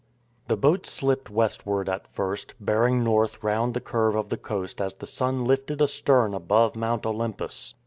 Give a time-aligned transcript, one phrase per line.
[0.47, 4.95] The boat slipped westward at first, bearing north round the curve of the coast as
[4.95, 7.75] the sun lifted astern above Mount Olympus.